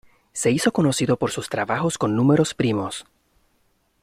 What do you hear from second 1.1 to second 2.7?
por sus trabajos con números